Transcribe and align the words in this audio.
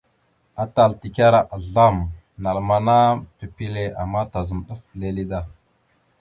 Atal 0.63 0.91
tekara 1.01 1.41
azlam 1.57 1.97
(naləmana) 2.45 2.97
pipile 3.37 3.83
ama 4.05 4.21
tazam 4.31 4.61
ɗaf 4.67 4.81
lele 4.99 5.23
da. 5.31 5.39